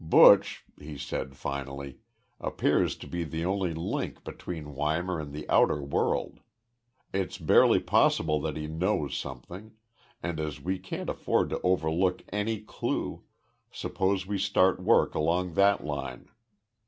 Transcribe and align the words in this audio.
"Buch," 0.03 0.63
he 0.79 0.97
said, 0.97 1.35
finally, 1.35 1.99
"appears 2.39 2.95
to 2.95 3.05
be 3.05 3.23
the 3.23 3.45
only 3.45 3.71
link 3.75 4.23
between 4.23 4.73
Weimar 4.73 5.19
and 5.19 5.31
the 5.31 5.47
outer 5.47 5.83
world. 5.83 6.39
It's 7.13 7.37
barely 7.37 7.79
possible 7.79 8.41
that 8.41 8.57
he 8.57 8.65
knows 8.65 9.15
something, 9.15 9.73
and, 10.23 10.39
as 10.39 10.59
we 10.59 10.79
can't 10.79 11.07
afford 11.07 11.51
to 11.51 11.61
overlook 11.61 12.23
any 12.33 12.61
clue, 12.61 13.25
suppose 13.71 14.25
we 14.25 14.39
start 14.39 14.79
work 14.81 15.13
along 15.13 15.53
that 15.53 15.85
line. 15.85 16.29